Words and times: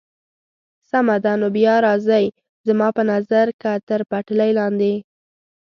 سمه 0.89 1.15
ده، 1.23 1.33
نو 1.41 1.47
بیا 1.57 1.75
راځئ، 1.85 2.25
زما 2.67 2.87
په 2.97 3.03
نظر 3.11 3.45
که 3.61 3.71
تر 3.87 4.01
پټلۍ 4.09 4.51
لاندې. 4.59 4.93